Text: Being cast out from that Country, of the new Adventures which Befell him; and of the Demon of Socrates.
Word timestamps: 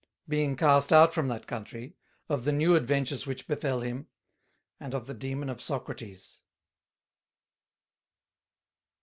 Being 0.27 0.55
cast 0.55 0.91
out 0.91 1.13
from 1.13 1.27
that 1.27 1.45
Country, 1.45 1.95
of 2.27 2.43
the 2.43 2.51
new 2.51 2.73
Adventures 2.75 3.27
which 3.27 3.45
Befell 3.47 3.81
him; 3.81 4.07
and 4.79 4.95
of 4.95 5.05
the 5.05 5.13
Demon 5.13 5.47
of 5.47 5.61
Socrates. 5.61 6.39